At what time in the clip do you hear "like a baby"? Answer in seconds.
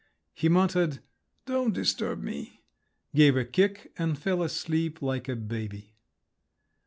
4.99-5.93